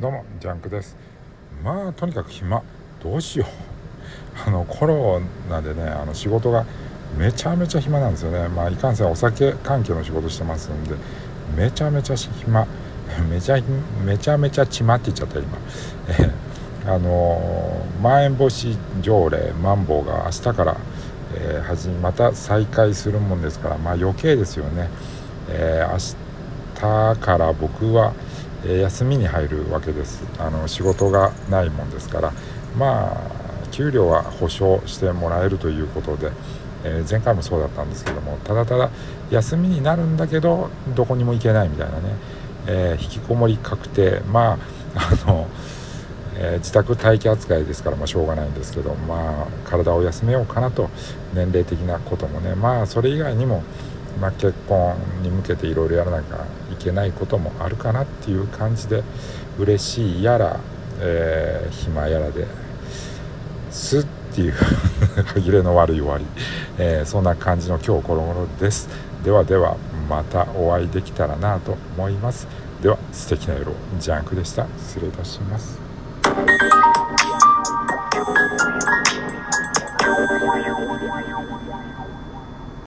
[0.00, 0.96] どうもジャンクです。
[1.62, 2.62] まあとにかく暇。
[3.02, 4.48] どうしよう。
[4.48, 5.20] あのコロ
[5.50, 6.64] ナでねあの仕事が
[7.18, 8.48] めちゃめちゃ暇なんですよね。
[8.48, 10.94] まあいかんせんお酒関係の仕事してますんで
[11.54, 12.66] めちゃめちゃ暇。
[13.28, 13.60] めちゃ
[14.02, 15.58] めちゃめちゃちまって言っちゃった今。
[16.08, 16.30] え
[16.88, 20.76] あのまん延防止条例マンボウが明日から、
[21.34, 24.88] えー、始また再開するもんですからまあ余計ですよね、
[25.50, 26.16] えー、
[26.82, 28.12] 明日から僕は、
[28.66, 30.24] え、休みに入るわけです。
[30.38, 32.32] あの仕事がないもんですから。
[32.76, 36.30] まあ給料は保証してもらえるということで、
[36.84, 38.90] え前回もそうだったんですけどもただただ
[39.30, 42.14] 休みになるんだけどどこにも行けないみたいなね、
[42.66, 44.20] え引きこもり確定。
[44.30, 44.58] まあ
[45.26, 45.48] あの
[46.36, 50.90] えー、自宅待機扱いですから、まあ、しょうがないんですけど、まあ、体を休めようかなと
[51.32, 52.56] 年齢的なこともね。
[52.56, 53.62] まあそれ以外にも、
[54.20, 59.02] まあ、結婚に向けていろいろやらなきゃいけないこともあるかなっていう感じで
[59.58, 60.60] 嬉しいやら、
[61.00, 62.46] えー、暇やらで
[63.70, 64.52] すっていう
[65.26, 66.24] 歯切れの悪い終わり、
[66.78, 68.88] えー、そんな感じの今日この頃です。
[69.24, 69.76] ではでは
[70.08, 72.46] またお会いできたらなと思います。
[72.82, 73.74] では素敵な夜を。
[73.98, 74.66] ジャンクでした。
[74.78, 75.80] 失礼いたします。